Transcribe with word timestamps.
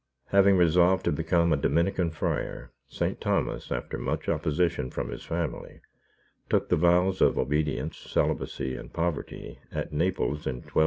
Having 0.29 0.57
resolved 0.57 1.05
to 1.05 1.11
become 1.11 1.53
a 1.53 1.57
Dominican 1.57 2.09
friar, 2.09 2.71
St. 2.87 3.21
Thomas, 3.21 3.71
after 3.71 3.99
much 3.99 4.27
opposition 4.27 4.89
from 4.89 5.11
his 5.11 5.21
family, 5.23 5.79
took 6.49 6.69
the 6.69 6.75
vows 6.75 7.21
of 7.21 7.37
obedience, 7.37 7.97
celibacy, 7.97 8.75
and 8.75 8.91
poverty 8.91 9.59
at 9.71 9.93
Naples, 9.93 10.47
in 10.47 10.55
1243. 10.65 10.73